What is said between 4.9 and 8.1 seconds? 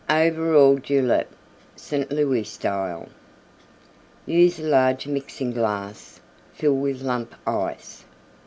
Mixing glass; fill with Lump Ice.